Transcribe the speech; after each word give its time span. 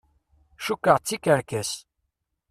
Cukkeɣ 0.65 0.97
d 0.99 1.03
tikerkas. 1.07 1.71